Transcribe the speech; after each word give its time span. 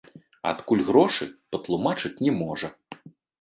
Адкуль 0.51 0.81
грошы, 0.87 1.27
патлумачыць 1.57 2.23
не 2.29 2.35
можа. 2.41 2.73